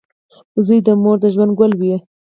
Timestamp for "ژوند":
1.33-1.51